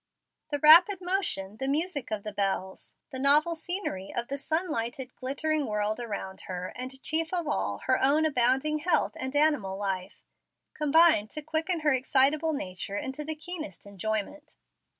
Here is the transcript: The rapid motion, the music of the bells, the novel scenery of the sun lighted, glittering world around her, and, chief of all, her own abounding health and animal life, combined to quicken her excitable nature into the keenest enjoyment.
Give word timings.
The 0.49 0.57
rapid 0.57 0.99
motion, 0.99 1.57
the 1.57 1.67
music 1.67 2.09
of 2.09 2.23
the 2.23 2.31
bells, 2.33 2.95
the 3.11 3.19
novel 3.19 3.53
scenery 3.53 4.11
of 4.11 4.29
the 4.29 4.37
sun 4.39 4.67
lighted, 4.71 5.13
glittering 5.13 5.67
world 5.67 5.99
around 5.99 6.41
her, 6.47 6.73
and, 6.75 6.99
chief 7.03 7.31
of 7.31 7.47
all, 7.47 7.81
her 7.85 8.01
own 8.03 8.25
abounding 8.25 8.79
health 8.79 9.13
and 9.15 9.35
animal 9.35 9.77
life, 9.77 10.25
combined 10.73 11.29
to 11.29 11.43
quicken 11.43 11.81
her 11.81 11.93
excitable 11.93 12.51
nature 12.53 12.97
into 12.97 13.23
the 13.23 13.35
keenest 13.35 13.85
enjoyment. 13.85 14.55